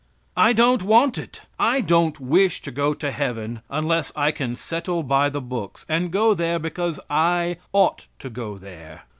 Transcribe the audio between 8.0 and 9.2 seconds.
to go there.